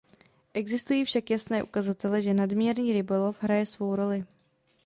[0.53, 4.25] Existují však jasné ukazatele, že nadměrný rybolov hraje svou roli.